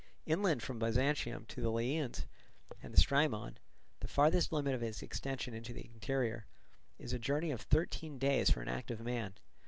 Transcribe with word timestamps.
Inland 0.25 0.63
from 0.63 0.79
Byzantium 0.79 1.45
to 1.45 1.61
the 1.61 1.69
Laeaeans 1.71 2.25
and 2.81 2.91
the 2.91 2.99
Strymon, 2.99 3.59
the 3.99 4.07
farthest 4.07 4.51
limit 4.51 4.73
of 4.73 4.81
its 4.81 5.03
extension 5.03 5.53
into 5.53 5.73
the 5.73 5.85
interior, 5.93 6.47
it 6.97 7.03
is 7.03 7.13
a 7.13 7.19
journey 7.19 7.51
of 7.51 7.61
thirteen 7.61 8.17
days 8.17 8.49
for 8.49 8.63
an 8.63 8.67
active 8.67 8.99
man. 9.01 9.35